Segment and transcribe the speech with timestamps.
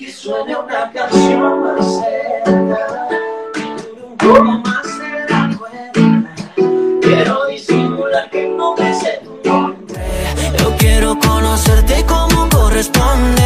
[0.00, 3.08] que suene una canción más cerca,
[4.02, 6.34] un poco más de la cuenta.
[7.02, 10.02] Quiero disimular que no me sé tu nombre.
[10.58, 13.42] Yo quiero conocerte como corresponde.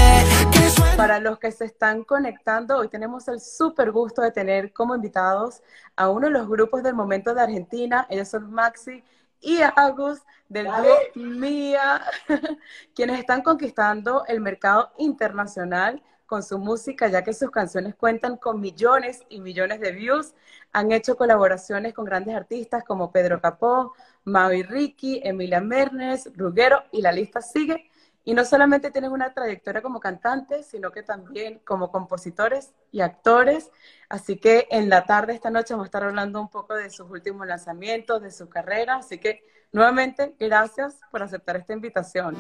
[0.97, 5.61] Para los que se están conectando, hoy tenemos el súper gusto de tener como invitados
[5.97, 8.07] a uno de los grupos del momento de Argentina.
[8.09, 9.03] Ellos son Maxi
[9.41, 12.01] y Agus del grupo Mía,
[12.95, 16.01] quienes están conquistando el mercado internacional
[16.35, 20.35] con su música, ya que sus canciones cuentan con millones y millones de views.
[20.73, 23.93] Han hecho colaboraciones con grandes artistas como Pedro Capó,
[24.25, 27.89] Maui Ricky, Emilia Mernes, Ruguero, y la lista sigue.
[28.27, 33.71] Y no solamente tienen una trayectoria como cantantes, sino que también como compositores y actores.
[34.09, 37.11] Así que en la tarde esta noche vamos a estar hablando un poco de sus
[37.11, 38.97] últimos lanzamientos, de su carrera.
[38.97, 42.37] Así que nuevamente, gracias por aceptar esta invitación.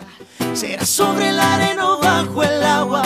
[0.54, 3.02] Será sobre el arena bajo el agua.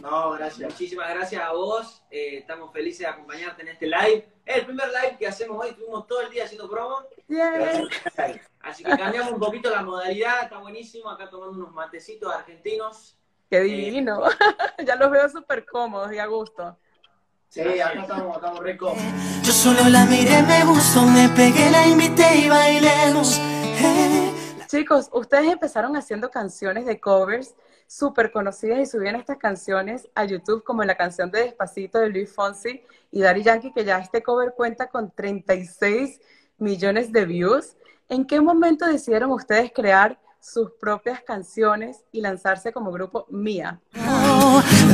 [0.00, 0.68] No, gracias.
[0.68, 2.02] Muchísimas gracias a vos.
[2.10, 4.31] Eh, estamos felices de acompañarte en este live.
[4.44, 5.70] Es el primer live que hacemos hoy.
[5.70, 6.98] Estuvimos todo el día haciendo promo.
[8.60, 10.44] Así que cambiamos un poquito la modalidad.
[10.44, 11.10] Está buenísimo.
[11.10, 13.16] Acá tomando unos matecitos argentinos.
[13.48, 14.22] Qué eh, divino.
[14.84, 16.76] ya los veo súper cómodos y a gusto.
[17.48, 19.02] Sí, acá estamos, estamos re cómodos.
[19.42, 23.38] Yo solo la miré, me gustó, me pegué, la invité y bailemos.
[24.68, 27.54] Chicos, ustedes empezaron haciendo canciones de covers
[27.92, 32.32] súper conocidas y subían estas canciones a YouTube, como la canción de Despacito de Luis
[32.32, 36.18] Fonsi y Daddy Yankee, que ya este cover cuenta con 36
[36.56, 37.76] millones de views.
[38.08, 43.78] ¿En qué momento decidieron ustedes crear sus propias canciones y lanzarse como grupo Mía?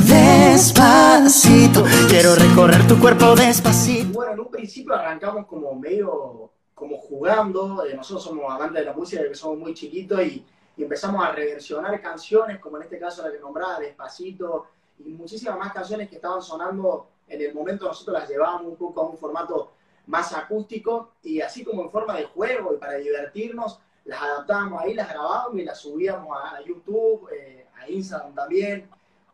[0.08, 4.12] despacito, quiero recorrer tu cuerpo despacito.
[4.12, 8.92] Bueno, en un principio arrancamos como medio como jugando, eh, nosotros somos amantes de la
[8.92, 10.44] música que somos muy chiquitos y
[10.78, 14.68] y empezamos a reversionar canciones, como en este caso la que nombraba, Despacito,
[15.00, 19.00] y muchísimas más canciones que estaban sonando en el momento, nosotros las llevábamos un poco
[19.00, 19.72] a un formato
[20.06, 24.94] más acústico, y así como en forma de juego y para divertirnos, las adaptábamos ahí,
[24.94, 28.88] las grabábamos y las subíamos a YouTube, eh, a Instagram también,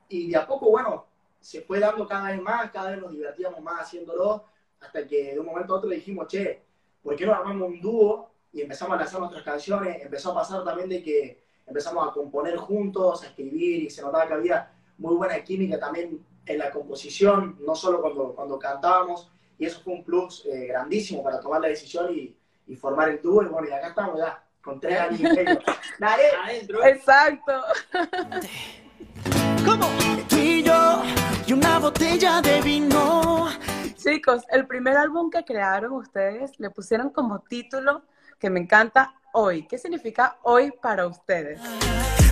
[0.09, 1.05] y de a poco, bueno,
[1.41, 4.45] se fue dando cada vez más, cada vez nos divertíamos más haciéndolo,
[4.81, 6.63] hasta que de un momento a otro dijimos, che,
[7.03, 10.65] ¿por qué no armamos un dúo y empezamos a lanzar nuestras canciones, empezó a pasar
[10.65, 15.17] también de que empezamos a componer juntos, a escribir y se notaba que había muy
[15.17, 19.29] buena química también en la composición, no solo cuando, cuando cantábamos,
[19.59, 23.21] y eso fue un plus eh, grandísimo para tomar la decisión y, y, formar el
[23.21, 25.59] dúo, y bueno, y acá estamos ya, con tres años y medio.
[25.99, 26.85] Dale, adentro.
[26.85, 27.53] Exacto.
[29.65, 29.89] ¿Cómo?
[30.29, 31.03] Tú y yo,
[31.47, 33.49] y una botella de vino.
[33.97, 38.03] Chicos, el primer álbum que crearon ustedes le pusieron como título
[38.45, 39.67] que me encanta hoy.
[39.67, 41.59] ¿Qué significa hoy para ustedes?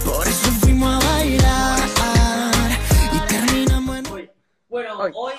[0.04, 1.78] Por eso fuimos a bailar
[3.14, 4.30] y terminamos en hoy.
[4.68, 5.32] Bueno, hoy,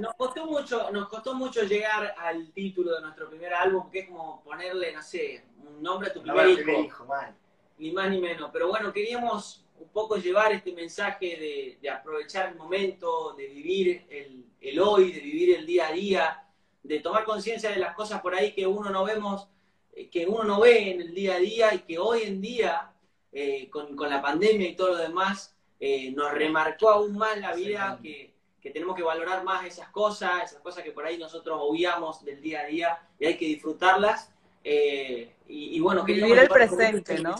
[0.00, 4.08] nos costó mucho, nos costó mucho llegar al título de nuestro primer álbum, que es
[4.08, 7.06] como ponerle, no sé, un nombre a tu primer hijo.
[7.78, 8.50] Ni más ni menos.
[8.52, 14.46] Pero bueno, queríamos un poco llevar este mensaje de, aprovechar el momento, de vivir el,
[14.60, 16.44] el, hoy, de vivir el día a día,
[16.82, 19.48] de tomar conciencia de las cosas por ahí que uno no vemos
[20.06, 22.92] que uno no ve en el día a día y que hoy en día,
[23.32, 27.98] eh, con, la pandemia y todo lo demás, eh, nos remarcó aún más la vida,
[28.02, 28.32] que,
[28.72, 32.60] tenemos que valorar más esas cosas, esas cosas que por ahí nosotros obviamos del día
[32.60, 34.30] a día y hay que disfrutarlas.
[34.62, 37.34] y, bueno, vivir el presente, ¿no?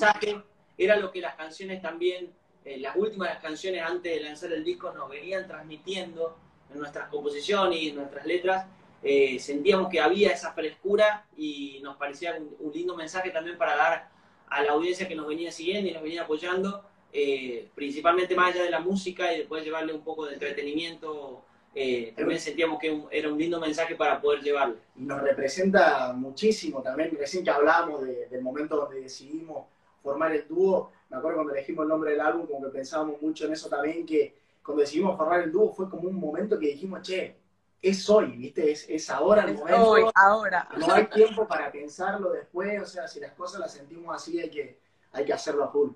[0.79, 2.33] era lo que las canciones también,
[2.65, 6.39] las últimas canciones antes de lanzar el disco nos venían transmitiendo
[6.73, 8.67] en nuestras composiciones y en nuestras letras
[9.03, 14.09] eh, sentíamos que había esa frescura y nos parecía un, lindo mensaje también para dar
[14.49, 18.65] a la audiencia que nos venía siguiendo y nos venía apoyando, eh, principalmente más allá
[18.65, 21.45] de la música y después llevarle un poco de entretenimiento.
[21.75, 24.77] Eh, también sentíamos que era un lindo mensaje para poder llevarlo.
[24.97, 29.67] Nos representa muchísimo también, recién que hablábamos del momento donde decidimos
[30.03, 33.47] formar el dúo, me acuerdo cuando elegimos el nombre del álbum, como que pensábamos mucho
[33.47, 34.35] en eso también, que
[34.65, 37.37] cuando decidimos formar el dúo fue como un momento que dijimos, che,
[37.81, 38.73] es hoy, ¿viste?
[38.73, 39.91] Es, es ahora el momento.
[39.91, 40.69] Hoy, ahora.
[40.77, 44.51] No hay tiempo para pensarlo después, o sea, si las cosas las sentimos así, hay
[44.51, 44.81] que,
[45.13, 45.91] hay que hacerlo a full.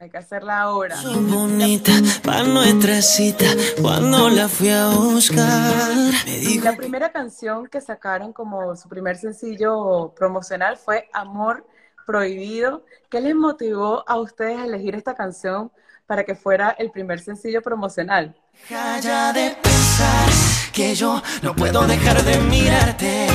[0.00, 0.96] Hay que hacerla ahora.
[1.02, 1.92] bonita
[2.24, 3.46] para nuestra cita
[3.80, 6.12] cuando la fui a buscar.
[6.62, 11.64] La primera canción que sacaron como su primer sencillo promocional fue Amor
[12.06, 12.84] Prohibido.
[13.08, 15.70] ¿Qué les motivó a ustedes a elegir esta canción
[16.06, 18.36] para que fuera el primer sencillo promocional?
[18.68, 23.28] Calla de pensar que yo no puedo dejar de mirarte.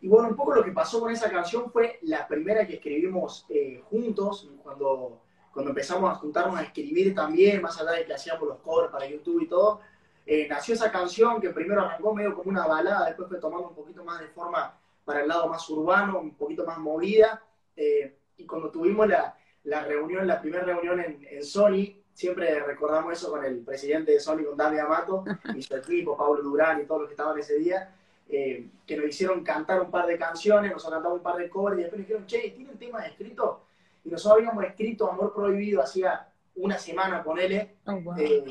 [0.00, 3.46] Y bueno, un poco lo que pasó con esa canción fue la primera que escribimos
[3.48, 5.20] eh, juntos, cuando
[5.58, 9.08] cuando empezamos a juntarnos a escribir también, más allá de que hacíamos los covers para
[9.08, 9.80] YouTube y todo,
[10.24, 13.74] eh, nació esa canción que primero arrancó medio como una balada, después fue tomando un
[13.74, 17.42] poquito más de forma para el lado más urbano, un poquito más movida.
[17.74, 23.12] Eh, y cuando tuvimos la, la, reunión, la primera reunión en, en, Sony, siempre recordamos
[23.12, 25.24] eso con el presidente de Sony, con Dami Amato,
[25.54, 27.94] y su equipo, Pablo Durán y todos los que estaban ese día,
[28.28, 31.78] eh, que nos hicieron cantar un par de canciones, nos cantado un par de covers,
[31.78, 33.58] y después nos dijeron, che, ¿tienen temas escritos?
[34.04, 36.26] Y nosotros habíamos escrito Amor Prohibido hacía
[36.56, 38.42] una semana, ponele, oh, eh,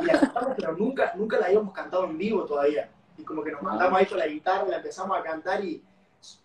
[0.00, 2.88] y la cantamos, pero nunca, nunca la habíamos cantado en vivo todavía.
[3.18, 5.84] Y como que nos mandamos ahí con la guitarra, la empezamos a cantar y,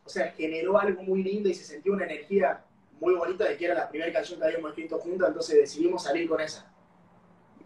[0.04, 2.66] o sea, generó algo muy lindo y se sentía una energía
[3.00, 6.28] muy bonita de que era la primera canción que habíamos escrito juntos, entonces decidimos salir
[6.28, 6.72] con esa.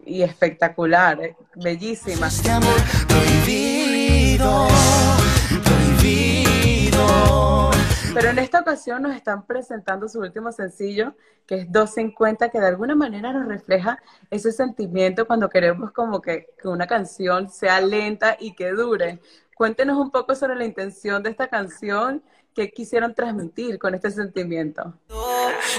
[0.04, 2.28] Y espectacular, eh, bellísima.
[8.12, 11.14] Pero en esta ocasión nos están presentando su último sencillo,
[11.46, 13.98] que es 250, que de alguna manera nos refleja
[14.30, 19.20] ese sentimiento cuando queremos como que, que una canción sea lenta y que dure.
[19.54, 22.22] Cuéntenos un poco sobre la intención de esta canción
[22.60, 24.92] que quisieron transmitir con este sentimiento.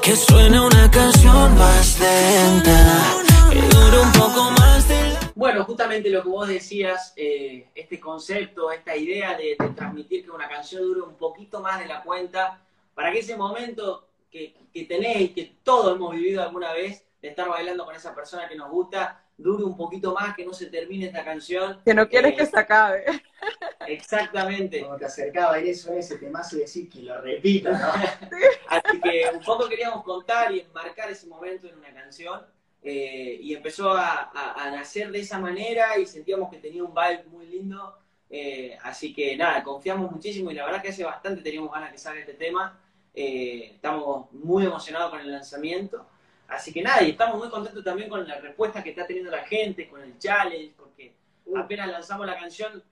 [0.02, 6.24] Que suene una canción más lenta, que dure un poco más de Bueno, justamente lo
[6.24, 11.14] que vos decías, eh, este concepto, esta idea de, transmitir que una canción dure un
[11.14, 12.60] poquito más de la cuenta,
[12.96, 17.48] para que ese momento que, que tenéis, que todos hemos vivido alguna vez, de estar
[17.48, 21.08] bailando con esa persona que nos gusta, dure un poquito más, que no se termine
[21.08, 21.82] esta canción.
[21.84, 23.04] Que no quieres eh, que se acabe.
[23.88, 24.80] Exactamente.
[24.80, 28.38] Cuando te acercaba a eso, ese tema y decir que lo repita, ¿no?
[28.68, 32.42] Así que un poco queríamos contar y enmarcar ese momento en una canción.
[32.84, 34.32] Eh, y empezó a,
[34.72, 37.98] nacer de esa manera y sentíamos que tenía un vibe muy lindo.
[38.30, 41.98] Eh, así que nada, confiamos muchísimo y la verdad que hace bastante teníamos ganas que
[41.98, 42.80] salga este tema.
[43.14, 46.08] estamos muy emocionados con el lanzamiento.
[46.52, 49.46] Así que nada, y estamos muy contentos también con la respuesta que está teniendo la
[49.46, 51.14] gente, con el challenge, porque
[51.46, 51.58] uh.
[51.58, 52.84] apenas lanzamos la canción,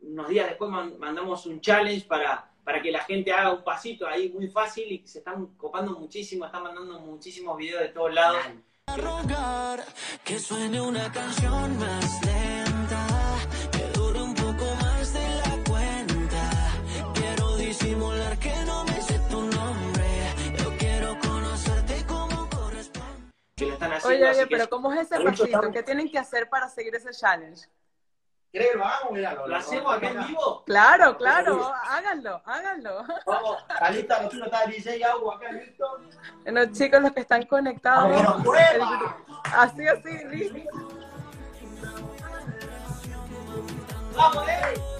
[0.00, 0.68] unos días después
[0.98, 5.06] mandamos un challenge para, para que la gente haga un pasito ahí muy fácil y
[5.06, 8.42] se están copando muchísimo, están mandando muchísimos videos de todos lados.
[10.24, 12.23] Que suene una canción más
[24.04, 25.60] Oye, oye, pero ¿cómo es ese pasito?
[25.72, 27.66] ¿Qué tienen que hacer para seguir ese challenge?
[28.52, 29.12] ¿Crees que lo hagamos?
[29.12, 30.64] Mira, ¿Lo, hacemos acá en vivo?
[30.64, 33.04] Claro, claro, háganlo, háganlo.
[33.26, 36.00] Vamos, Calista, no tú está DJ Agua acá, ¿listo?
[36.44, 38.12] Los chicos, los que están conectados.
[39.44, 40.70] así, así, listo.
[44.16, 44.94] ¡Vamos, eh!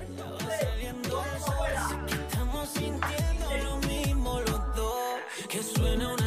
[5.54, 6.23] Que suene una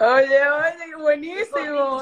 [0.00, 2.00] Oye, oye, buenísimo.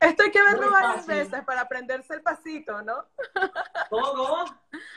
[0.00, 3.04] Esto hay que verlo varias veces para aprenderse el pasito, ¿no?
[3.90, 4.44] ¿Cómo, cómo?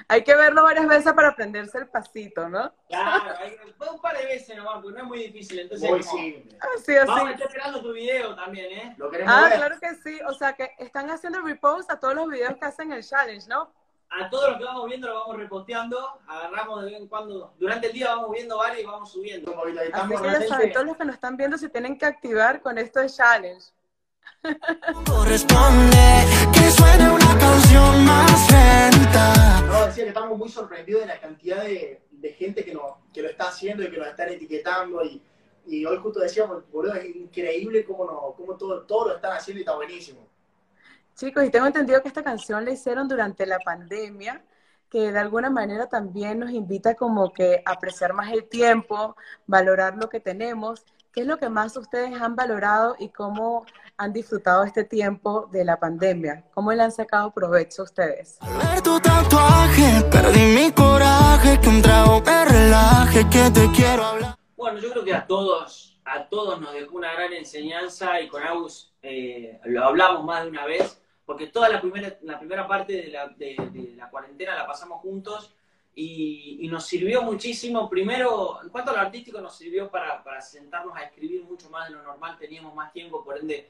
[0.07, 2.73] Hay que verlo varias veces para aprenderse el pasito, ¿no?
[2.87, 5.59] Claro, hay, un par de veces nomás, porque no es muy difícil.
[5.59, 6.57] Entonces, muy simple.
[6.77, 7.07] Así, así.
[7.07, 8.95] Vamos a estar esperando tu video también, ¿eh?
[8.97, 10.21] ¿Lo queremos ah, claro que sí.
[10.25, 13.73] O sea, que están haciendo repost a todos los videos que hacen el challenge, ¿no?
[14.09, 17.87] A todos los que vamos viendo lo vamos reposteando, agarramos de vez en cuando, durante
[17.87, 19.53] el día vamos viendo varios y vamos subiendo.
[19.91, 22.77] Así que ya saben, todos los que nos están viendo se tienen que activar con
[22.77, 23.73] esto de challenge.
[25.05, 29.61] Corresponde que suene una canción más lenta.
[29.61, 32.01] No, decía que estamos muy sorprendidos de la cantidad de,
[32.37, 35.03] gente que, no, que lo está haciendo y que nos están etiquetando.
[35.03, 35.21] Y,
[35.65, 39.59] y hoy justo decíamos, boludo, es increíble cómo, no, cómo todo, todo lo están haciendo
[39.59, 40.27] y está buenísimo.
[41.15, 44.43] Chicos, y tengo entendido que esta canción la hicieron durante la pandemia,
[44.89, 49.15] que de alguna manera también nos invita como que a apreciar más el tiempo,
[49.45, 50.85] valorar lo que tenemos.
[51.13, 53.67] ¿Qué es lo que más ustedes han valorado y cómo
[53.97, 56.43] han disfrutado este tiempo de la pandemia?
[56.55, 58.39] ¿Cómo le han sacado provecho ustedes?
[58.41, 64.39] Ver tu tatuaje, perdí mi coraje, que un trago me relaje, que te quiero hablar.
[64.57, 68.41] Bueno, yo creo que a todos, a todos nos dejó una gran enseñanza y con
[68.41, 72.93] Agus eh, lo hablamos más de una vez, porque toda la primera, la primera parte
[72.93, 75.53] de la, de la cuarentena la pasamos juntos
[75.95, 77.89] y, nos sirvió muchísimo.
[77.89, 81.87] Primero, en cuanto a lo artístico, nos sirvió para, para, sentarnos a escribir mucho más
[81.87, 83.69] de lo normal, teníamos más tiempo, por ende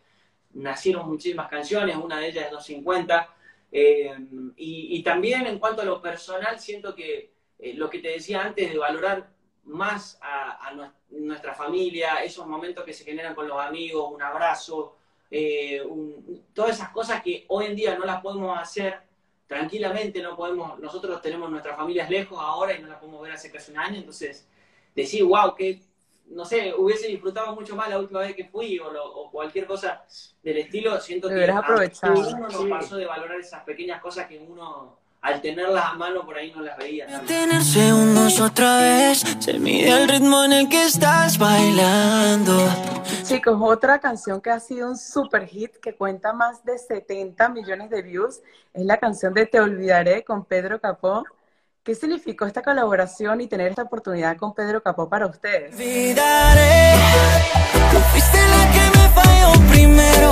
[0.53, 3.29] nacieron muchísimas canciones, una de ellas es 250.
[3.71, 4.15] Eh,
[4.55, 8.71] y, también en cuanto a lo personal, siento que eh, lo que te decía antes
[8.71, 9.29] de valorar
[9.65, 10.71] más a,
[11.09, 14.97] nuestra familia, esos momentos que se generan con los amigos, un abrazo,
[15.29, 15.81] eh,
[16.53, 19.01] todas esas cosas que hoy en día no las podemos hacer
[19.47, 23.51] tranquilamente, no podemos, nosotros tenemos nuestras familias lejos ahora y no las podemos ver hace
[23.51, 24.47] casi un año, entonces
[24.95, 25.81] decir, wow, que,
[26.27, 30.03] no sé, hubiese disfrutado mucho más la última vez que fui o, cualquier cosa
[30.41, 31.61] del estilo, siento que a
[32.11, 36.37] uno nos pasó de valorar esas pequeñas cosas que uno al tenerlas a mano por
[36.37, 37.07] ahí no las veía.
[37.25, 42.53] Tener segundos otra vez, se mide el ritmo en el que estás bailando.
[43.23, 47.89] Chicos, otra canción que ha sido un super hit que cuenta más de 70 millones
[47.89, 48.41] de views
[48.73, 51.23] es la canción de Te Olvidaré con Pedro Capó.
[51.83, 55.73] ¿Qué significó esta colaboración y tener esta oportunidad con Pedro Capó para ustedes?
[55.73, 56.95] Olvidaré,
[58.11, 60.31] fuiste la que me falló primero.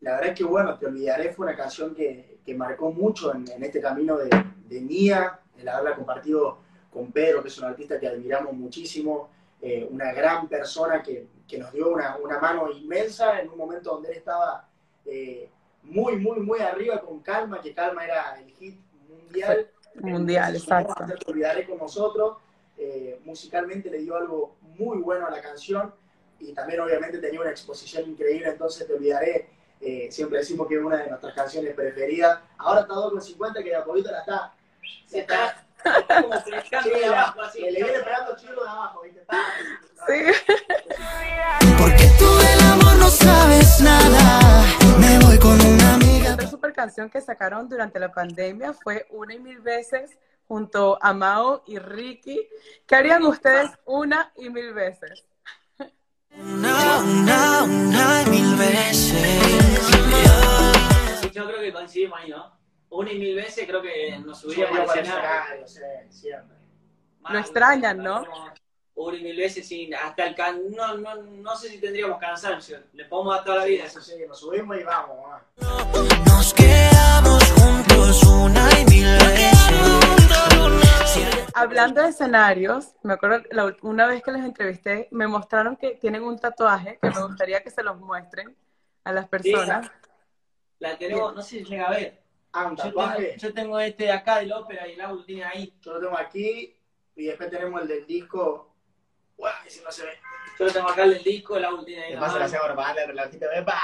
[0.00, 3.44] La verdad es que bueno, Te Olvidaré fue una canción que que marcó mucho en,
[3.62, 4.28] este camino de,
[4.68, 6.58] de Mía, el haberla compartido
[6.90, 11.58] con Pedro, que es un artista que admiramos muchísimo, eh, una gran persona que, que
[11.58, 14.68] nos dio una, una, mano inmensa en un momento donde él estaba
[15.06, 15.48] eh,
[15.82, 19.70] muy, muy, muy arriba con Calma, que Calma era el hit mundial.
[19.96, 20.94] Mundial, exacto.
[21.06, 22.38] Te olvidaré con nosotros.
[22.76, 25.94] Eh, musicalmente le dio algo muy bueno a la canción
[26.40, 29.48] y también obviamente tenía una exposición increíble, entonces te olvidaré
[29.84, 32.40] eh, siempre decimos que es una de nuestras canciones preferidas.
[32.58, 34.54] Ahora está 2.50 que de a poquito la está.
[35.06, 35.64] Se está.
[36.22, 37.60] como frescando de abajo, así.
[37.60, 39.20] Le viene pegando chilo de abajo, ¿viste?
[40.06, 40.54] Sí.
[41.78, 44.64] Porque tú del amor no sabes nada.
[44.98, 46.34] Me voy con una amiga.
[46.34, 51.12] Otra super canción que sacaron durante la pandemia fue Una y Mil Veces junto a
[51.12, 52.48] Mao y Ricky.
[52.86, 55.24] ¿Qué harían ustedes una y mil veces?
[56.36, 59.22] Una, una, una y mil veces.
[61.32, 62.52] Yo creo que coincidimos ahí, ¿no?
[62.90, 65.66] Una y mil veces creo que nos subiríamos al escenario.
[66.10, 66.56] Siempre.
[67.28, 68.24] Lo extrañan, ¿no?
[68.96, 70.70] Una y mil veces sin hasta el can...
[70.72, 72.78] no, no, no sé si tendríamos cansancio.
[72.92, 73.84] Le podemos dar toda la vida.
[73.84, 75.16] Eso sí, nos subimos y vamos.
[76.26, 79.23] Nos quedamos juntos una y mil veces.
[81.54, 86.24] Hablando de escenarios, me acuerdo la, una vez que les entrevisté, me mostraron que tienen
[86.24, 88.56] un tatuaje que me gustaría que se los muestren
[89.04, 89.90] a las personas.
[90.80, 92.22] la tenemos, no sé si llega a ver.
[92.52, 93.36] Ah, un tatuaje.
[93.38, 95.76] Yo tengo, este de acá del ópera y el auto tiene ahí.
[95.80, 96.76] Yo lo tengo aquí
[97.14, 98.74] y después tenemos el del disco.
[99.36, 100.18] Bueno, si no se ve.
[100.58, 102.12] Yo lo tengo acá el del disco, el tiene ahí.
[102.14, 103.80] ¿Qué pasa la el relojito de pa?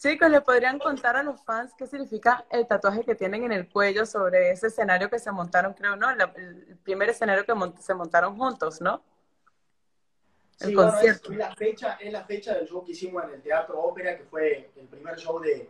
[0.00, 3.68] Chicos, ¿le podrían contar a los fans qué significa el tatuaje que tienen en el
[3.68, 6.08] cuello sobre ese escenario que se montaron, creo, ¿no?
[6.08, 7.52] el primer escenario que
[7.82, 9.02] se montaron juntos, ¿no?
[10.60, 11.32] El concierto.
[11.32, 14.24] es, la fecha, es la fecha del show que hicimos en el Teatro Ópera, que
[14.24, 15.68] fue el primer show de,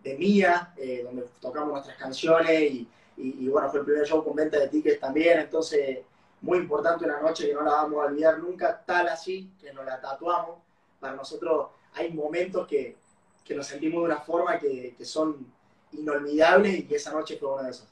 [0.00, 4.36] de Mía, eh, donde tocamos nuestras canciones y, y, bueno, fue el primer show con
[4.36, 5.98] venta de tickets también, entonces
[6.40, 9.84] muy importante una noche que no la vamos a olvidar nunca, tal así que nos
[9.84, 10.60] la tatuamos.
[11.00, 13.01] Para nosotros hay momentos que,
[13.44, 15.46] que nos sentimos de una forma que, que son
[15.92, 17.88] inolvidables y que esa noche fue una de esas.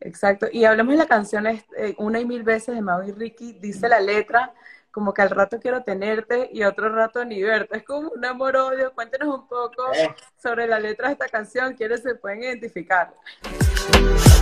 [0.00, 0.46] Exacto.
[0.50, 1.60] Y hablamos de la canción eh,
[1.98, 4.54] una y mil veces de Mau y Ricky, dice la letra
[4.90, 7.78] como que al rato quiero tenerte y otro rato ni verte.
[7.78, 8.92] Es como un amor-odio.
[8.92, 10.14] Cuéntenos un poco eh.
[10.42, 13.14] sobre la letra de esta canción, quiénes se pueden identificar.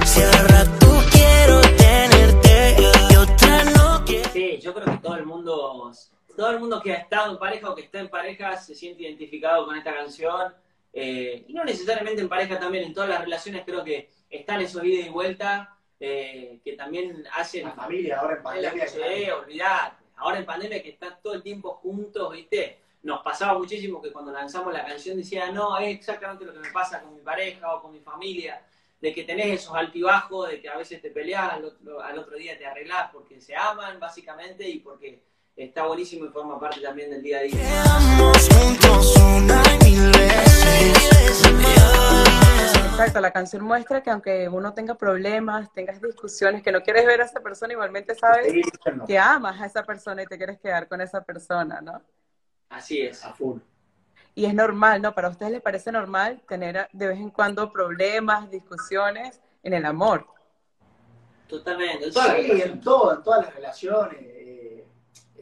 [0.07, 4.31] Si al rato quiero tenerte y otra no quiero.
[4.31, 5.93] Sí, yo creo que todo el mundo
[6.39, 9.03] todo el mundo que ha estado en pareja o que está en pareja se siente
[9.03, 10.55] identificado con esta canción.
[10.93, 14.85] Eh, y no necesariamente en pareja también, en todas las relaciones creo que están esos
[14.85, 17.65] ida y vuelta eh, que también hacen...
[17.65, 18.87] La familia, ahora en pandemia.
[19.35, 19.99] Olvidar.
[20.15, 22.83] Ahora en pandemia que están todo el tiempo juntos, ¿viste?
[23.03, 26.71] Nos pasaba muchísimo que cuando lanzamos la canción decía, no, es exactamente lo que me
[26.71, 28.65] pasa con mi pareja o con mi familia,
[29.01, 32.37] de que tenés esos altibajos, de que a veces te peleás, al otro, al otro
[32.37, 35.27] día te arreglás porque se aman, básicamente, y porque
[35.59, 37.59] está buenísimo y forma parte también del día a día.
[42.91, 47.21] Exacto, la canción muestra que aunque uno tenga problemas, tengas discusiones, que no quieres ver
[47.21, 48.53] a esa persona, igualmente sabes
[49.07, 52.01] que amas a esa persona y te quieres quedar con esa persona, ¿no?
[52.69, 53.25] Así es.
[53.25, 53.59] A full.
[54.35, 55.13] Y es normal, ¿no?
[55.15, 60.25] Para ustedes les parece normal tener de vez en cuando problemas, discusiones en el amor.
[61.49, 62.13] Totalmente.
[62.13, 64.39] sí, en todo, en todas las relaciones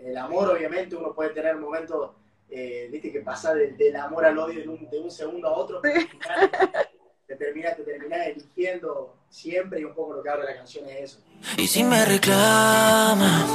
[0.07, 2.13] el amor, obviamente, uno puede tener momentos,
[2.49, 5.81] eh, viste, que pasa del amor al odio de un, de un segundo a otro,
[5.83, 6.01] pero
[7.27, 11.13] te terminas, te terminas eligiendo siempre y un poco lo que habla la canción es
[11.13, 11.21] eso.
[11.57, 13.51] Y si me reclamas,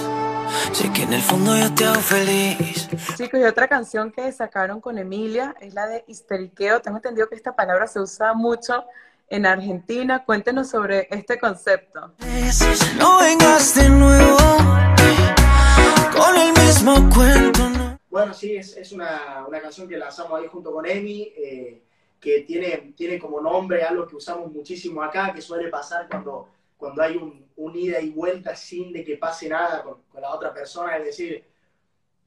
[0.74, 2.90] sé que en el fondo yo te hago feliz.
[3.16, 6.82] Chicos, y otra canción que sacaron con Emilia es la de histeriqueo.
[6.82, 8.84] Tengo entendido que esta palabra se usa mucho
[9.30, 10.26] en Argentina.
[10.26, 12.14] Cuéntenos sobre este concepto.
[12.98, 14.38] No vengas de nuevo
[16.72, 18.00] mismo cuento.
[18.10, 21.82] Bueno, sí, es, es una, una, canción que lanzamos ahí junto con Emi, eh,
[22.20, 26.48] que tiene, tiene como nombre algo que usamos muchísimo acá, que suele pasar cuando,
[26.78, 30.34] cuando hay un, un ida y vuelta sin de que pase nada con, con la
[30.34, 31.44] otra persona, es decir,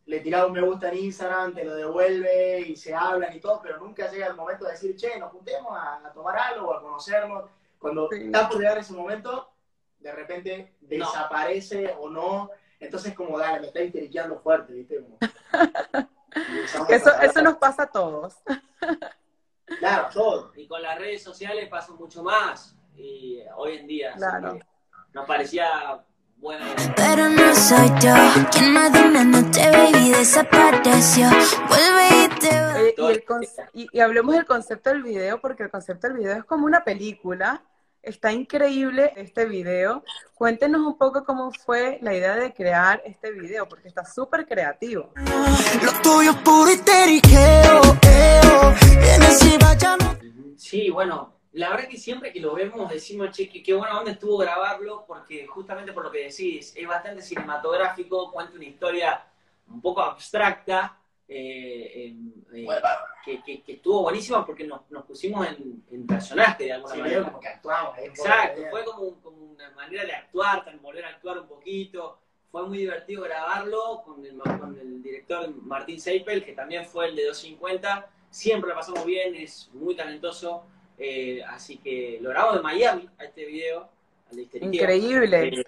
[0.07, 3.61] le tiraba un me gusta en Instagram, te lo devuelve y se hablan y todo,
[3.63, 6.83] pero nunca llega el momento de decir, che, nos juntemos a, tomar algo o a
[6.83, 7.45] conocernos.
[7.79, 9.51] Cuando está por llegar ese momento,
[10.01, 12.51] de repente desaparece o no.
[12.85, 15.05] Entonces, como, dale, me está histeriqueando fuerte, ¿viste?
[16.89, 18.37] eso, eso nos pasa a todos.
[19.79, 20.53] Claro, todo.
[20.57, 22.77] Y con las redes sociales pasa mucho más.
[22.95, 24.15] Y hoy en día
[25.15, 26.05] nos parecía
[26.95, 28.15] pero no soy yo
[28.53, 31.31] quien más de una noche, baby, desapareció.
[31.69, 36.37] Vuelve y te y, y, hablemos del concepto del video, porque el concepto del video
[36.37, 37.63] es como una película.
[38.05, 40.05] Está increíble este video.
[40.35, 45.11] Cuéntenos un poco cómo fue la idea de crear este video, porque está súper creativo.
[45.83, 46.71] Lo tuyo es puro
[50.59, 54.37] Sí, bueno, la verdad que siempre que lo vemos decimos, che, qué buena onda estuvo
[54.37, 59.25] grabarlo, porque justamente por lo que decís, es bastante cinematográfico, cuenta una historia
[59.69, 62.15] un poco abstracta, eh,
[62.53, 62.69] eh,
[63.25, 67.25] que, estuvo buenísima porque nos, pusimos en, personaje de alguna manera.
[67.25, 67.99] como que actuamos.
[67.99, 69.17] Exacto, fue como,
[69.53, 72.19] una manera de actuar, volver a actuar un poquito.
[72.51, 77.17] Fue muy divertido grabarlo con el, con el director Martín Seipel, que también fue el
[77.17, 78.09] de 250.
[78.31, 80.65] Siempre lo pasamos bien, es muy talentoso.
[80.99, 83.89] Eh, así que lo grabamos de Miami a este video.
[84.61, 85.49] Increíble.
[85.49, 85.65] Eh,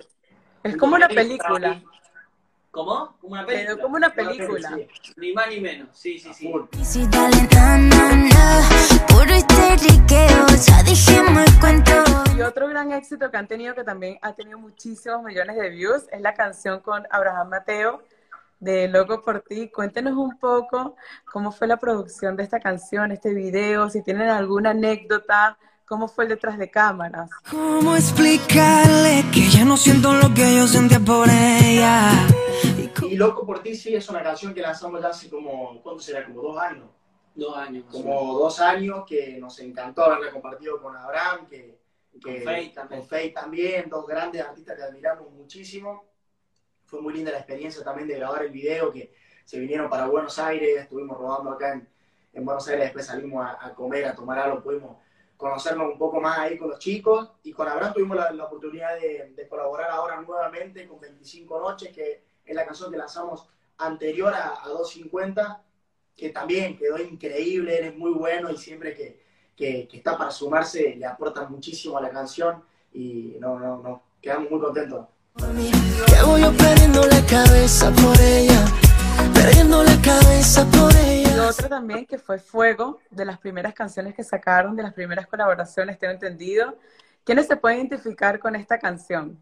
[0.63, 1.83] es como una película.
[2.77, 3.17] ¿Cómo?
[3.23, 3.83] Como una película.
[3.83, 4.79] como una película.
[5.17, 5.89] Ni más ni menos.
[5.93, 6.53] Sí, sí, sí.
[12.37, 16.05] Y otro gran éxito que han tenido, que también ha tenido muchísimos millones de views,
[16.13, 18.03] es la canción con Abraham Mateo
[18.61, 19.71] de Loco por ti.
[19.71, 20.97] Cuéntenos un poco
[21.33, 26.25] cómo fue la producción de esta canción, este video, si tienen alguna anécdota, cómo fue
[26.25, 27.31] el detrás de cámaras.
[27.51, 32.11] ¿Cómo explicarle que ya no siento lo que yo sentía por ella?
[33.03, 36.25] Y Loco por ti sí es una canción que lanzamos ya hace como, ¿cuánto será?
[36.25, 36.89] Como dos años.
[37.35, 37.85] Dos años.
[37.91, 41.79] Como dos años que nos encantó haberla compartido con Abraham, que,
[42.23, 42.45] que
[42.89, 46.05] con Faye también, dos grandes artistas que admiramos muchísimo
[46.87, 49.13] fue muy linda la experiencia también de grabar el video, que
[49.45, 51.89] se vinieron para Buenos Aires, estuvimos rodando acá en,
[52.33, 54.97] en Buenos Aires, después salimos a, comer, a tomar algo, pudimos
[55.37, 57.31] conocernos un poco más ahí con los chicos.
[57.43, 62.55] Y con Abraham tuvimos la, oportunidad de, colaborar ahora nuevamente con 25 Noches, que es
[62.55, 65.63] la canción que lanzamos anterior a, a 250,
[66.17, 69.21] que también quedó increíble, eres muy bueno y siempre que,
[69.57, 74.51] que, está para sumarse le aporta muchísimo a la canción y no, no, no, quedamos
[74.51, 75.07] muy contentos.
[75.37, 75.49] La
[79.37, 81.37] perdiendo la cabeza por ella.
[81.37, 85.27] Y otra también que fue Fuego, de las primeras canciones que sacaron, de las primeras
[85.27, 86.77] colaboraciones, tengo entendido.
[87.25, 89.39] ¿Quiénes se pueden identificar con esta canción?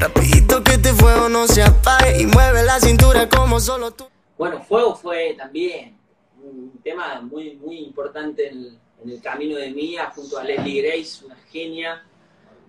[0.00, 4.06] Rapidito que te fuego no se apague y mueve la cintura como solo tú.
[4.36, 5.96] Bueno, Fuego fue también
[6.42, 11.36] un tema muy, muy importante en el, camino de Mía, junto a Leslie Grace, una
[11.50, 12.02] genia.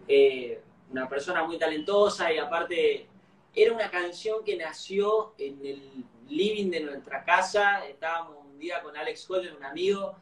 [0.08, 3.08] Eh, una persona muy talentosa y aparte
[3.56, 7.86] era una canción que nació en el living de nuestra casa.
[7.86, 10.16] Estábamos un día con Alex Hoyer, un amigo,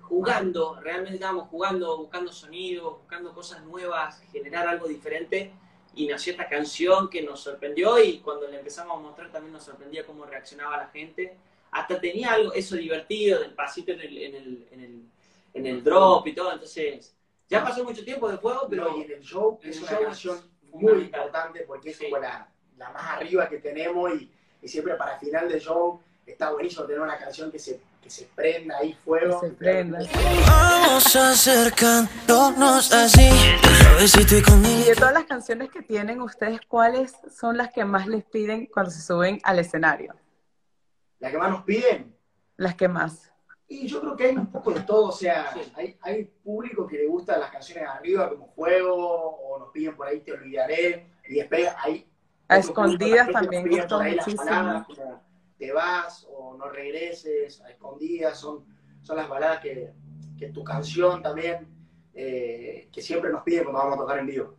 [0.00, 5.52] jugando, realmente estábamos jugando, buscando sonidos, buscando cosas nuevas, generar algo diferente.
[5.94, 9.64] Y nació esta canción que nos sorprendió y cuando le empezamos a mostrar también nos
[9.64, 11.36] sorprendía cómo reaccionaba la gente.
[11.70, 15.02] Hasta tenía algo, eso divertido, del pasito en el, en el, en el,
[15.52, 16.52] en el drop y todo.
[16.52, 17.14] Entonces,
[17.48, 18.96] ya pasó mucho tiempo de juego, pero.
[18.96, 22.51] y en el show es una canción muy importante porque es como la,
[22.82, 26.84] la, más arriba que tenemos y, y, siempre para el final del show está buenísimo
[26.84, 29.40] tener una canción que se, que se prenda ahí fuego.
[29.40, 30.00] se prenda.
[30.46, 33.28] Vamos acercándonos así.
[34.00, 38.66] Y de todas las canciones que tienen ustedes, ¿cuáles son las que más les piden
[38.66, 40.14] cuando se suben al escenario?
[41.20, 42.16] ¿Las que más nos piden?
[42.56, 43.32] Las que más.
[43.68, 46.98] Y yo creo que hay un poco de todo, o sea, hay, hay público que
[46.98, 51.06] le gusta las canciones de arriba como Juego, o nos piden por ahí Te Olvidaré,
[51.28, 52.06] y después hay...
[52.52, 54.86] A escondidas también gustó muchísimo.
[55.58, 58.66] Te vas o no regreses, a escondidas, son,
[59.00, 59.92] son las baladas que,
[60.38, 61.68] que tu canción también,
[62.14, 64.56] eh, que siempre nos piden cuando vamos a tocar en vivo.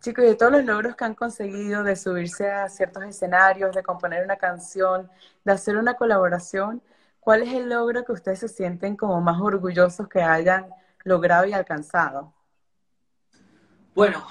[0.00, 3.82] Chicos, y de todos los logros que han conseguido de subirse a ciertos escenarios, de
[3.82, 5.10] componer una canción,
[5.44, 6.82] de hacer una colaboración,
[7.26, 10.70] ¿Cuál es el logro que ustedes se sienten como más orgullosos que hayan
[11.02, 12.32] logrado y alcanzado?
[13.96, 14.24] Bueno,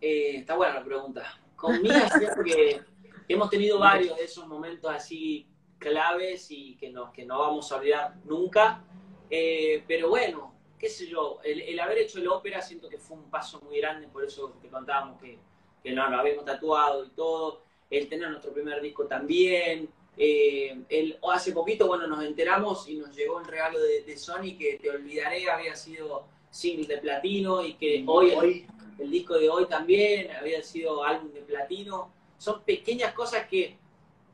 [0.00, 1.24] eh, está buena la pregunta.
[1.58, 2.80] Conmigo es cierto que
[3.26, 7.76] hemos tenido varios de esos momentos así claves y que no, que no vamos a
[7.76, 8.84] olvidar nunca.
[9.28, 13.28] Eh, pero bueno, qué sé yo, el, haber hecho el ópera siento que fue un
[13.28, 15.36] paso muy grande, por eso te contábamos que,
[15.82, 19.88] que no, lo habíamos tatuado y todo, el tener nuestro primer disco también.
[20.16, 24.78] Eh, el, hace poquito, bueno, nos enteramos y nos llegó el regalo de, Sony que
[24.80, 28.66] Te Olvidaré había sido single de platino y que hoy, hoy
[28.98, 32.12] el disco de hoy también había sido álbum de platino.
[32.36, 33.76] Son pequeñas cosas que,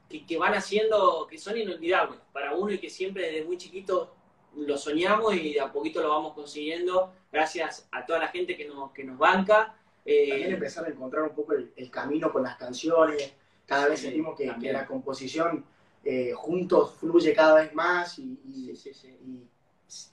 [0.08, 4.14] que, van haciendo, que son inolvidables para uno y que siempre desde muy chiquito
[4.56, 8.66] lo soñamos y de a poquito lo vamos consiguiendo gracias a toda la gente que
[8.66, 9.76] nos, que nos banca.
[10.04, 13.34] Eh, también empezar a encontrar un poco el, camino con las canciones.
[13.66, 15.64] Cada vez sentimos que, la composición
[16.04, 19.48] eh, juntos fluye cada vez más y, y, y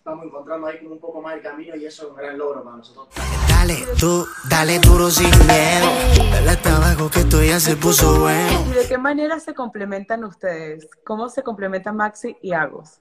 [0.04, 2.64] vamos encontrando ahí como un poco más el camino y eso es un gran logro
[2.64, 3.08] para nosotros.
[3.48, 6.50] Dale, tú, dale duro sin miedo.
[6.50, 8.66] El trabajo que tú ya se puso bueno.
[8.70, 10.90] ¿Y de qué manera se complementan ustedes?
[11.04, 13.00] ¿Cómo se complementan Maxi y Agos?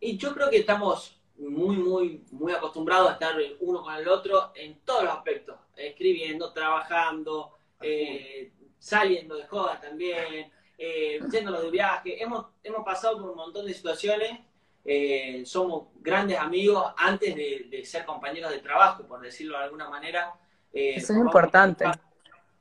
[0.00, 4.52] Y yo creo que estamos muy, muy, muy acostumbrados a estar uno con el otro
[4.54, 5.56] en todos los aspectos.
[5.76, 12.22] Escribiendo, trabajando, eh, saliendo de joda también, eh, yéndonos de viaje.
[12.22, 14.40] Hemos, hemos pasado por un montón de situaciones
[14.84, 20.34] eh, somos grandes amigos antes de, ser compañeros de trabajo, por decirlo de alguna manera.
[20.72, 21.84] Eh, Eso es importante.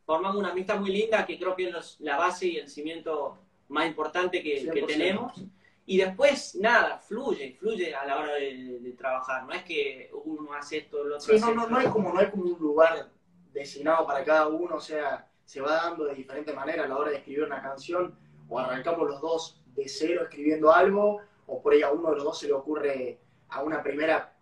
[0.06, 3.38] formamos una amistad muy linda que creo que es la base y el cimiento
[3.70, 5.34] más importante que, tenemos.
[5.86, 9.46] Y después, nada, fluye, fluye a la hora de, trabajar.
[9.46, 12.20] No es que uno hace esto, el otro hace no, no, no, es como, no
[12.20, 13.10] hay como un lugar
[13.52, 17.12] designado para cada uno, o sea, se va dando de diferente manera a la hora
[17.12, 18.16] de escribir una canción,
[18.48, 22.24] o arrancamos los dos de cero escribiendo algo, o por ahí a uno de los
[22.24, 24.34] dos se le ocurre a una primera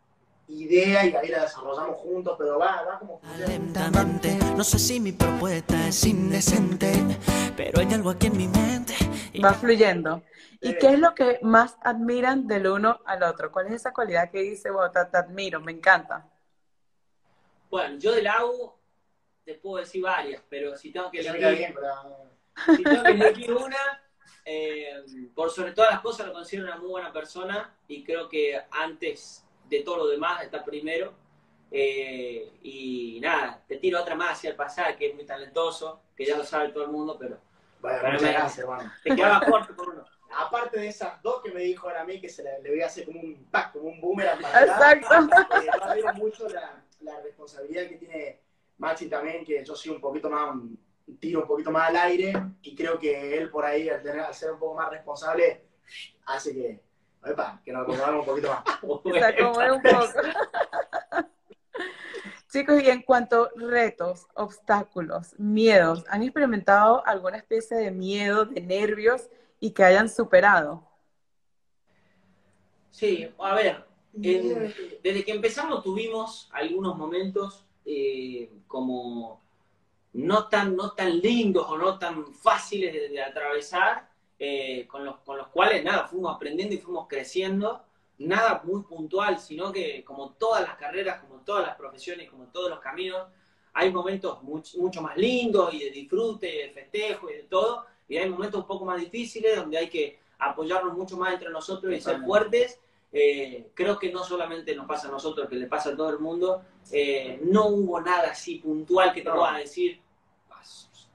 [0.47, 5.11] idea y ahí la desarrollamos juntos, pero va, va como Lentamente, no sé si mi
[5.11, 6.91] propuesta es indecente,
[7.57, 8.93] pero hay algo aquí en mi mente.
[9.43, 10.21] Va fluyendo.
[10.61, 13.51] ¿Y qué es lo que más admiran del uno al otro?
[13.51, 16.29] ¿Cuál es esa cualidad que dice, bueno, te, admiro, me encanta?
[17.71, 18.73] Bueno, yo del AU
[19.45, 21.73] te puedo decir varias, pero si tengo que elegir,
[22.75, 23.77] si tengo que elegir una,
[24.51, 25.03] eh,
[25.35, 29.45] por sobre todas las cosas lo considero una muy buena persona y creo que antes
[29.69, 31.13] de todo lo demás está primero.
[31.69, 36.25] Eh, y nada, te tiro otra más hacia el pasado, que es muy talentoso, que
[36.25, 37.37] ya lo sabe todo el mundo, pero...
[37.79, 38.91] Bueno, muchas gracias, hermano.
[39.03, 40.05] Te quedaba corto por uno.
[40.35, 42.87] Aparte de esas dos que me dijo ahora a mí, que se le, voy a
[42.87, 45.13] hacer como un pack, como un boomerang para Exacto.
[45.13, 48.39] Eh, admiro mucho la, la responsabilidad que tiene
[48.79, 50.55] Maxi también, que yo soy un poquito más
[51.19, 54.51] tiro un poquito más al aire y creo que él por ahí, al, tener, ser
[54.51, 55.63] un poco más responsable,
[56.25, 56.81] hace que,
[57.63, 58.63] que nos acomodamos un poquito más.
[59.19, 60.05] Se acomode un poco.
[62.51, 68.59] Chicos, y en cuanto a retos, obstáculos, miedos, ¿han experimentado alguna especie de miedo, de
[68.61, 70.83] nervios y que hayan superado?
[72.89, 79.41] Sí, a ver, desde que empezamos tuvimos algunos momentos eh, como
[80.13, 85.37] no tan, no tan lindos o no tan fáciles de, atravesar, eh, con, los, con
[85.37, 87.83] los cuales, nada, fuimos aprendiendo y fuimos creciendo,
[88.19, 92.69] nada muy puntual, sino que como todas las carreras, como todas las profesiones, como todos
[92.69, 93.27] los caminos,
[93.73, 98.29] hay momentos mucho, más lindos y de disfrute, de festejo y de todo, y hay
[98.29, 102.19] momentos un poco más difíciles donde hay que apoyarnos mucho más entre nosotros y ser
[102.21, 102.79] fuertes.
[103.11, 106.19] Eh, creo que no solamente nos pasa a nosotros, que le pasa a todo el
[106.19, 106.63] mundo.
[106.91, 109.99] Eh, no hubo nada así puntual que te pueda decir,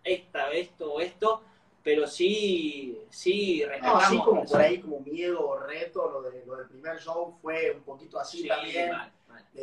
[0.03, 1.43] esta, esto o esto,
[1.83, 6.57] pero sí, sí, No, así como por ahí, como miedo o reto, lo, de, lo
[6.57, 8.93] del primer show fue un poquito así también.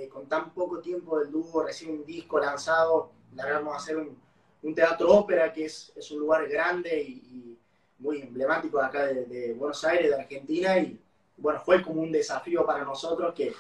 [0.10, 4.18] con tan poco tiempo del dúo, recién un disco lanzado, logramos hacer un,
[4.64, 7.58] un teatro ópera que es, es un lugar grande y,
[8.00, 11.00] muy emblemático de acá de, Buenos Aires, de Argentina, y
[11.42, 13.54] bueno, fue como un desafío para nosotros que,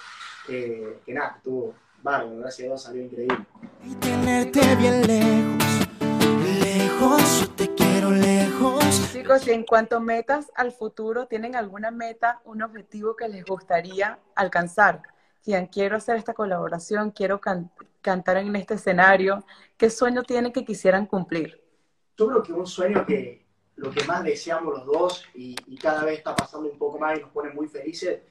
[0.47, 3.45] que, que nada, estuvo bárbaro, gracias a Dios salió increíble.
[3.83, 5.71] Y tenerte bien lejos
[7.55, 9.11] te quiero lejos.
[9.11, 13.43] Chicos, y en cuanto a metas al futuro, ¿tienen alguna meta, un objetivo que les
[13.43, 15.01] gustaría alcanzar?
[15.43, 17.41] Quien quiero hacer esta colaboración, quiero
[18.01, 19.43] cantar en este escenario,
[19.77, 21.59] ¿qué sueño tienen que quisieran cumplir?
[22.15, 23.40] Yo creo que un sueño que
[23.75, 27.21] lo que más deseamos los dos y, cada vez está pasando un poco más y
[27.21, 28.21] nos pone muy felices,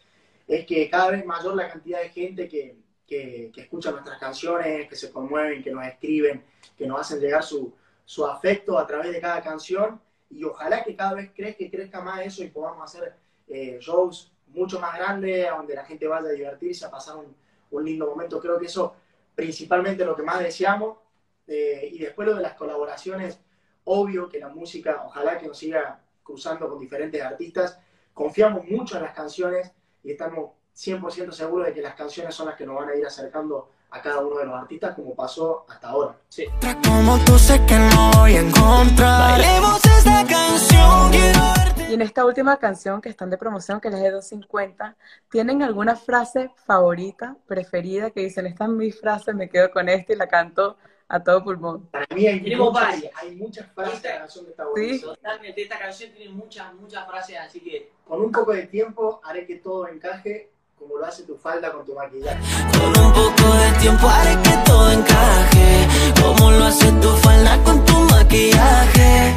[0.46, 2.76] es que cada vez mayor la cantidad de gente que,
[3.06, 6.44] que, que escucha nuestras canciones, que se conmueven, que nos escriben,
[6.76, 7.74] que nos hacen llegar su,
[8.04, 10.00] su afecto a través de cada canción
[10.30, 13.14] y ojalá que cada vez crezca y crezca más eso y podamos hacer
[13.48, 17.34] eh, shows mucho más grandes, donde la gente vaya a divertirse, a pasar un,
[17.70, 18.40] un lindo momento.
[18.40, 18.94] Creo que eso
[19.34, 20.98] principalmente lo que más deseamos.
[21.46, 23.40] Eh, y después lo de las colaboraciones,
[23.84, 27.78] obvio que la música, ojalá que nos siga cruzando con diferentes artistas.
[28.14, 32.56] Confiamos mucho en las canciones y estamos 100% seguros de que las canciones son las
[32.56, 35.88] que nos van a ir acercando a cada uno de los artistas como pasó hasta
[35.88, 36.16] ahora.
[36.28, 36.46] Sí.
[36.84, 39.40] Como tú sé que no voy a encontrar.
[39.40, 41.50] esta canción,
[41.90, 44.96] y en esta última canción que están de promoción, que es de 250,
[45.28, 50.12] ¿tienen alguna frase favorita, preferida, que dicen, esta es mi frase, me quedo con esta
[50.12, 50.76] y la canto
[51.10, 51.86] a todo pulmón?
[51.86, 55.06] Para mí hay, muchas, hay muchas frases de la canción que está bonita.
[55.06, 57.90] Totalmente, esta canción tiene muchas, muchas frases, así que...
[58.06, 61.84] Con un poco de tiempo haré que todo encaje como lo hace tu falda con
[61.84, 62.40] tu maquillaje.
[62.78, 65.88] Con un poco de tiempo haré que todo encaje,
[66.22, 69.34] como lo hace tu falda con tu maquillaje.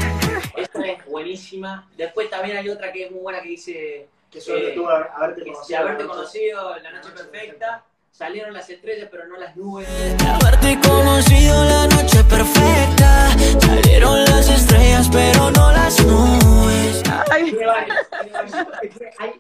[0.56, 1.90] Esta es buenísima.
[1.98, 4.08] Después también hay otra que es muy buena que dice...
[4.30, 5.80] Que suerte eh, tú haberte conocido.
[5.80, 7.84] haberte conocido, la noche perfecta.
[8.14, 9.88] Salieron las estrellas, pero no las nubes.
[10.22, 13.36] Haberte conocido la noche perfecta.
[13.60, 17.02] Salieron las estrellas, pero no las nubes.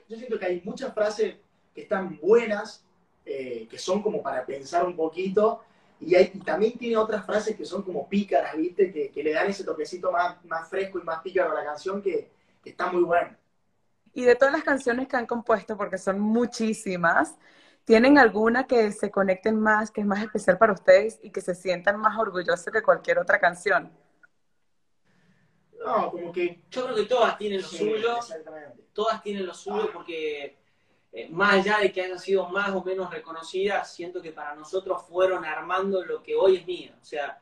[0.10, 1.36] yo siento que hay muchas frases
[1.76, 2.84] que están buenas,
[3.28, 5.64] eh, que son como para pensar un poquito,
[6.00, 8.92] y, hay, también tiene otras frases que son como pícaras, ¿viste?
[8.92, 12.32] Que, le dan ese toquecito más, más fresco y más pícaro a la canción que,
[12.66, 13.38] está muy bueno.
[14.16, 17.36] Y de todas las canciones que han compuesto, porque son muchísimas,
[17.86, 21.56] ¿tienen alguna que se conecten más, que es más especial para ustedes y que se
[21.56, 23.92] sientan más orgullosos que cualquier otra canción?
[25.86, 26.64] No, como que...
[26.70, 28.18] Yo creo que todas tienen lo suyo.
[28.18, 28.84] Exactamente.
[28.94, 30.58] Todas tienen lo suyo porque
[31.12, 35.04] eh, más allá de que hayan sido más o menos reconocidas, siento que para nosotros
[35.08, 36.94] fueron armando lo que hoy es mío.
[37.00, 37.42] O sea,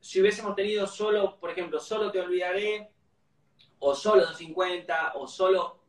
[0.00, 2.90] si hubiésemos tenido solo, por ejemplo, solo Te Olvidaré,
[3.78, 5.80] o solo 250, o solo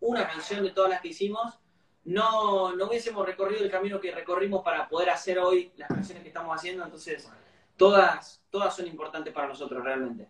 [0.00, 1.58] una canción de todas las que hicimos,
[2.04, 6.28] no, no hubiésemos recorrido el camino que recorrimos para poder hacer hoy las canciones que
[6.28, 6.84] estamos haciendo.
[6.84, 7.28] Entonces,
[7.76, 10.28] todas, todas son importantes para nosotros realmente.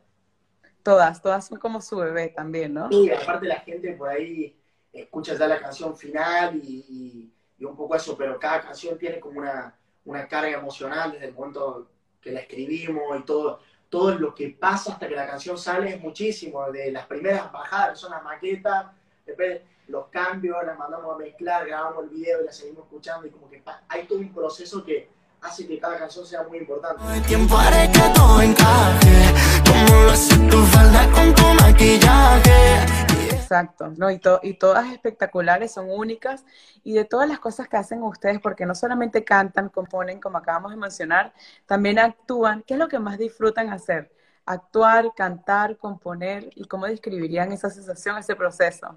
[0.82, 2.90] Todas, todas son como su bebé también, ¿no?
[2.90, 4.56] Sí, aparte la gente por ahí
[4.92, 9.74] escuchas ya la canción final y, un poco eso, pero cada canción tiene como una,
[10.04, 11.88] una, carga emocional desde el momento
[12.20, 16.00] que la escribimos y todo, todo lo que pasa hasta que la canción sale es
[16.00, 18.86] muchísimo, de las primeras bajadas, son las maquetas,
[19.26, 23.30] después los cambios, las mandamos a mezclar, grabamos el video y la seguimos escuchando y
[23.30, 25.10] como que hay todo un proceso que
[25.42, 27.02] hace que cada canción sea muy importante.
[27.26, 27.56] tiempo
[27.92, 29.34] que todo encaje,
[29.66, 33.04] como lo hace tu falda con tu maquillaje.
[33.30, 34.10] Exacto, ¿no?
[34.10, 36.44] Y, y todas espectaculares, son únicas.
[36.82, 40.70] Y de todas las cosas que hacen ustedes, porque no solamente cantan, componen, como acabamos
[40.70, 41.34] de mencionar,
[41.66, 42.62] también actúan.
[42.62, 44.10] ¿Qué es lo que más disfrutan hacer?
[44.46, 46.50] Actuar, cantar, componer.
[46.54, 48.96] ¿Y cómo describirían esa sensación, ese proceso?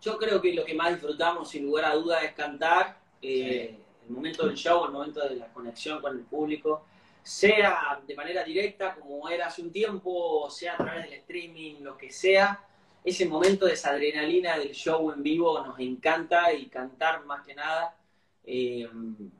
[0.00, 2.98] Yo creo que lo que más disfrutamos, sin lugar a duda, es cantar.
[3.20, 6.84] Eh, el momento del show, el momento de la conexión con el público
[7.22, 11.96] sea de manera directa, como era hace un tiempo, sea a través del streaming, lo
[11.96, 12.64] que sea,
[13.04, 17.54] ese momento de esa adrenalina del show en vivo nos encanta y cantar más que
[17.54, 17.96] nada.
[18.44, 18.88] Eh,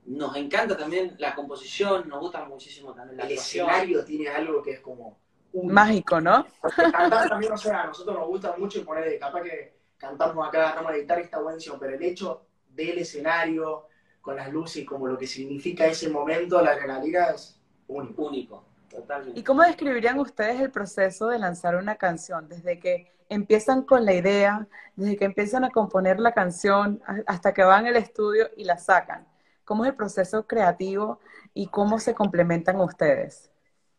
[0.07, 4.73] nos encanta también la composición, nos gusta muchísimo también la El escenario tiene algo que
[4.73, 5.18] es como...
[5.64, 6.46] Mágico, ¿no?
[6.77, 10.63] cantar también, o sea, a nosotros nos gusta mucho y poner, capaz que cantamos acá,
[10.63, 13.87] agarramos la guitarra y está buenísimo, pero el hecho del escenario,
[14.21, 18.23] con las luces, como lo que significa ese momento, la adrenalina es único.
[18.23, 19.39] Único, totalmente.
[19.39, 22.49] ¿Y cómo describirían ustedes el proceso de lanzar una canción?
[22.49, 27.63] Desde que empiezan con la idea, desde que empiezan a componer la canción hasta que
[27.63, 29.27] van al estudio y la sacan.
[29.65, 31.21] ¿Cómo es el proceso creativo
[31.55, 33.51] y cómo se complementan ustedes?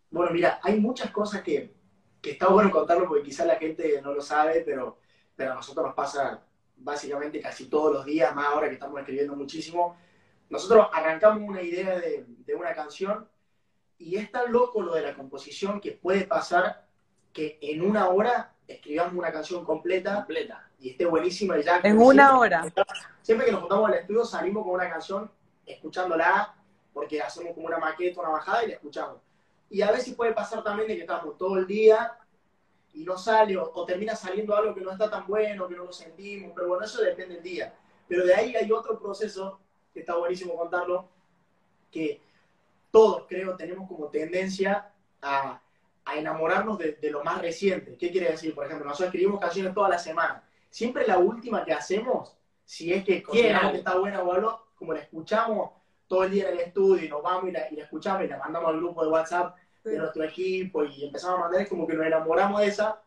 [0.09, 1.73] Bueno, mira, hay muchas cosas que,
[2.21, 4.97] que está bueno contarlo porque quizá la gente no lo sabe, pero,
[5.41, 6.39] pero a nosotros nos pasa
[6.77, 9.97] básicamente casi todos los días, más ahora que estamos escribiendo muchísimo.
[10.51, 13.27] Nosotros arrancamos una idea de, de una canción
[13.97, 16.85] y es tan loco lo de la composición que puede pasar
[17.33, 20.69] que en una hora escribamos una canción completa, completa.
[20.79, 21.79] y esté buenísima y ya.
[21.83, 22.63] En una hora.
[23.23, 25.31] Siempre que nos juntamos al estudio salimos con una canción
[25.65, 26.53] escuchándola,
[26.93, 29.17] porque hacemos como una maqueta, una bajada y la escuchamos.
[29.71, 32.15] Y a veces puede pasar también de que estamos todo el día
[32.93, 35.93] y no sale, o, termina saliendo algo que no está tan bueno, que no lo
[35.93, 37.73] sentimos, pero bueno, eso depende del día.
[38.07, 39.59] Pero de ahí hay otro proceso,
[39.93, 41.09] que está buenísimo contarlo,
[41.89, 42.21] que
[42.91, 45.61] todos creo tenemos como tendencia a
[46.05, 47.95] a enamorarnos de, lo más reciente.
[47.97, 48.55] ¿Qué quiere decir?
[48.55, 50.43] Por ejemplo, nosotros escribimos canciones toda la semana.
[50.69, 54.93] Siempre la última que hacemos, si es que consideramos que está buena o algo, como
[54.93, 55.71] la escuchamos
[56.07, 58.69] todo el día en el estudio y nos vamos y la, escuchamos y la mandamos
[58.69, 62.05] al grupo de WhatsApp de nuestro equipo y empezamos a mandar, es como que nos
[62.05, 63.01] enamoramos de esa,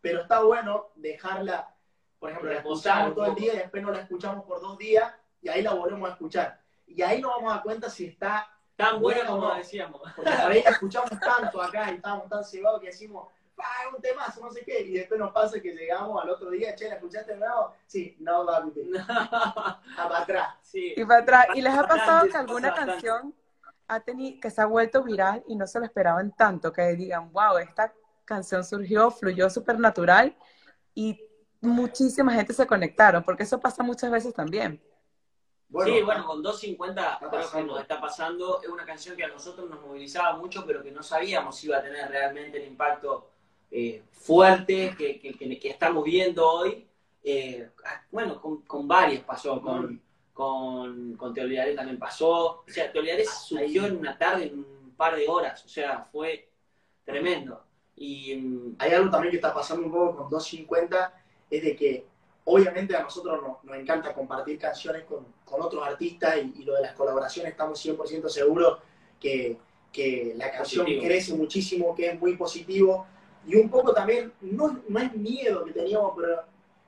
[0.00, 1.74] pero está bueno dejarla,
[2.18, 5.12] por ejemplo, la escuchamos todo el día y después no la escuchamos por dos días
[5.42, 6.60] y ahí la volvemos a escuchar.
[6.86, 10.00] y ahí nos vamos a dar cuenta si está tan buena como decíamos.
[10.16, 14.40] Porque por ahí escuchamos tanto acá y estamos tan cebados que decimos, ah, un temazo,
[14.40, 17.32] no sé qué, y después nos pasa que llegamos al otro día, che, ¿la escuchaste
[17.32, 17.74] de nuevo?
[17.86, 20.54] Sí, no, va a para atrás.
[20.62, 20.94] Sí.
[20.96, 21.46] Y para atrás.
[21.54, 23.34] ¿Y les ha pasado que alguna canción
[23.90, 27.32] ha tenido, que se ha vuelto viral y no se lo esperaban tanto, que digan,
[27.32, 27.92] wow, esta
[28.24, 30.36] canción surgió, fluyó súper natural
[30.94, 31.20] y
[31.60, 34.80] muchísima gente se conectaron, porque eso pasa muchas veces también.
[35.84, 38.62] sí, bueno, con 250 creo que nos está pasando.
[38.62, 41.78] Es una canción que a nosotros nos movilizaba mucho, pero que no sabíamos si iba
[41.78, 43.30] a tener realmente el impacto
[43.72, 46.86] eh, fuerte que, que, estamos viendo hoy.
[47.24, 47.68] Eh,
[48.12, 50.00] bueno, con, con varias pasó, con,
[50.32, 52.60] con, con Te Olvidaré también pasó.
[52.60, 55.64] O sea, Te Olvidaré surgió en una tarde, en un par de horas.
[55.64, 56.48] O sea, fue
[57.04, 57.64] tremendo.
[57.96, 62.06] Y mm, hay algo también que está pasando un poco con 250, es de que
[62.44, 66.94] obviamente a nosotros nos, encanta compartir canciones con, con otros artistas y, lo de las
[66.94, 68.78] colaboraciones estamos 100% seguros
[69.18, 69.58] que,
[69.92, 73.06] que, la canción crece muchísimo, que es muy positivo.
[73.46, 76.42] Y un poco también, no, no es miedo que teníamos, pero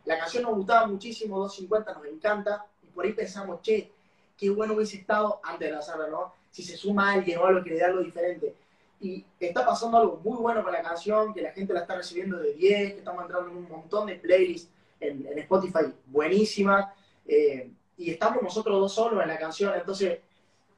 [0.04, 3.90] la canción nos gustaba muchísimo, 250 nos encanta, por ahí pensamos, che,
[4.36, 6.34] qué bueno hubiese estado antes de lanzarla, ¿no?
[6.50, 8.54] Si se suma alguien o algo que le da algo diferente
[9.02, 12.38] y está pasando algo muy bueno con la canción, que la gente la está recibiendo
[12.38, 16.94] de 10, que estamos entrando en un montón de playlists en, Spotify buenísima,
[17.26, 20.20] eh, y estamos nosotros dos solos en la canción, entonces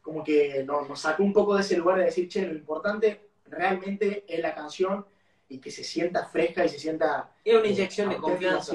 [0.00, 4.24] como que nos, sacó un poco de ese lugar de decir, che, lo importante realmente
[4.26, 5.04] es la canción
[5.48, 7.30] y que se sienta fresca y se sienta...
[7.44, 8.74] Es una inyección de confianza.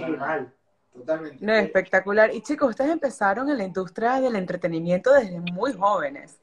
[0.93, 1.45] Totalmente.
[1.45, 2.33] No, espectacular.
[2.33, 6.39] Y chicos, ustedes empezaron en la industria del entretenimiento desde muy jóvenes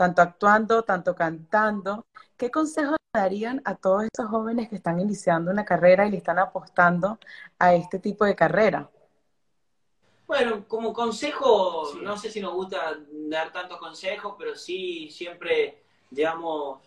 [0.00, 2.06] tanto actuando, tanto cantando.
[2.38, 6.38] ¿Qué consejos darían a todos esos jóvenes que están iniciando una carrera y le están
[6.38, 7.18] apostando
[7.58, 8.88] a este tipo de carrera?
[10.26, 16.80] Bueno, como consejo, no sé si nos gusta dar tantos consejos, pero sí siempre, digamos,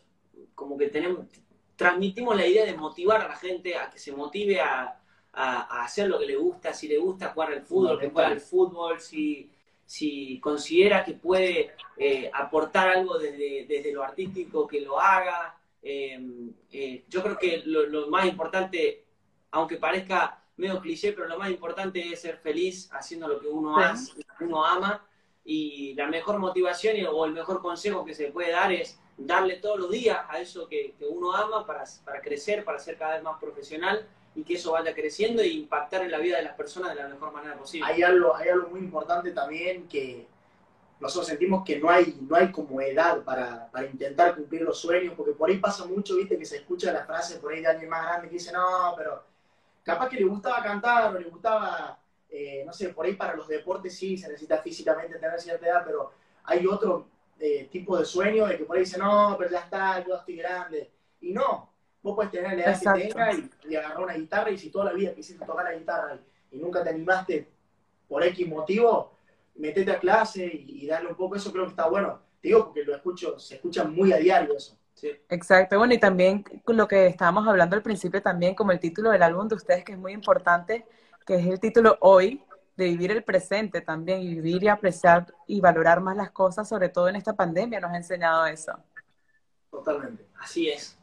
[0.56, 1.28] como que tenemos,
[1.76, 5.00] transmitimos la idea de motivar a la gente a que se motive a,
[5.34, 9.00] hacer lo que le gusta, si le gusta jugar al fútbol, que juegue al fútbol,
[9.00, 9.50] si,
[9.86, 15.58] si considera que puede eh, aportar algo desde, lo artístico, que lo haga.
[15.82, 16.20] Eh,
[16.72, 19.06] eh, yo creo que lo, más importante,
[19.52, 23.78] aunque parezca medio cliché, pero lo más importante es ser feliz haciendo lo que uno,
[23.78, 25.04] hace, uno ama.
[25.46, 29.80] Y la mejor motivación o el mejor consejo que se puede dar es darle todos
[29.80, 33.40] los días a eso que, uno ama para, para crecer, para ser cada vez más
[33.40, 37.02] profesional y que eso vaya creciendo e impactar en la vida de las personas de
[37.02, 37.88] la mejor manera posible.
[37.88, 40.28] Hay algo, hay algo muy importante también que
[41.00, 45.14] nosotros sentimos que no hay, no hay como edad para, para, intentar cumplir los sueños,
[45.18, 47.90] porque por ahí pasa mucho, viste, que se escucha la frase por ahí de alguien
[47.90, 49.24] más grande que dice, no, pero
[49.84, 53.48] capaz que le gustaba cantar o le gustaba, eh, no sé, por ahí para los
[53.48, 56.14] deportes sí se necesita físicamente tener cierta edad, pero
[56.46, 60.06] hay otro eh, tipo de sueño de que por ahí dice, no, pero ya está,
[60.06, 60.90] yo estoy grande.
[61.20, 61.73] Y no,
[62.04, 63.32] Vos puedes tener la edad que tenga
[63.68, 66.20] y, agarrar una guitarra y si toda la vida quisiste tocar la guitarra
[66.52, 67.48] y, nunca te animaste
[68.08, 69.14] por X motivo,
[69.56, 72.20] metete a clase y, darle un poco eso, creo que está bueno.
[72.42, 74.78] Te digo porque lo escucho, se escucha muy a diario eso.
[75.30, 79.24] Exacto, bueno, y también lo que estábamos hablando al principio también, como el título del
[79.24, 80.86] álbum de ustedes, que es muy importante,
[81.26, 82.44] que es el título Hoy,
[82.76, 86.90] de vivir el presente también, y vivir y apreciar y valorar más las cosas, sobre
[86.90, 88.74] todo en esta pandemia, nos ha enseñado eso.
[89.70, 90.98] Totalmente, así es.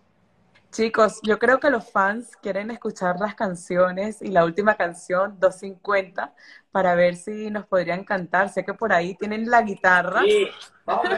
[0.71, 6.33] Chicos, yo creo que los fans quieren escuchar las canciones y la última canción, 250,
[6.71, 8.49] para ver si nos podrían cantar.
[8.51, 10.23] Sé que por ahí tienen la guitarra.
[10.23, 10.49] Sí,
[10.85, 11.15] vamos a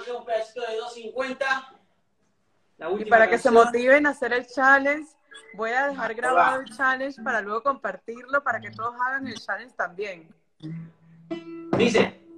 [0.00, 1.72] hacer un pedacito de 250.
[2.98, 5.08] y para que se motiven a hacer el challenge,
[5.54, 9.74] voy a dejar grabado el challenge para luego compartirlo, para que todos hagan el challenge
[9.76, 10.34] también.
[11.76, 12.29] Dice.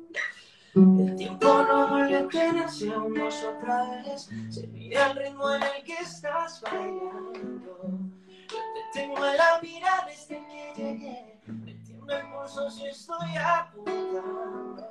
[0.75, 4.31] El tiempo no vuelve a unos otra vez.
[4.49, 7.79] Se mide el ritmo en el que estás bailando.
[8.49, 11.41] Yo te tengo en la mira desde que llegué.
[11.47, 14.89] Me tiembla el pulso si estoy apuntando.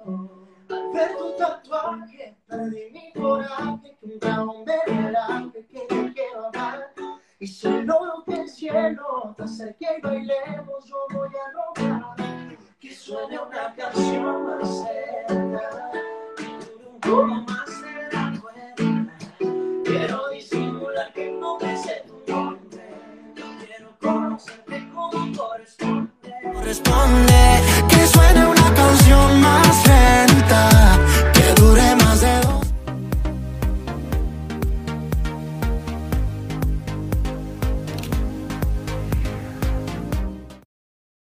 [0.69, 3.97] Al ver tu tatuaje, perdí mi coraje.
[3.99, 6.93] Que trago me relaje, que te quiero amar.
[7.39, 12.50] Y si logro que el cielo te acerque y bailemos, yo voy a robar
[12.81, 15.91] que suene una canción más cerca,
[16.35, 16.45] que
[16.87, 19.13] un poco más de la cuenta.
[19.85, 22.81] Quiero disimular que no me sé tu nombre,
[23.35, 26.09] quiero conocerte como corresponde.
[26.53, 30.99] Corresponde que suene una canción más lenta.